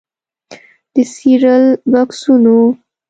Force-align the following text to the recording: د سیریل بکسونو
د 0.93 0.95
سیریل 1.13 1.65
بکسونو 1.91 2.57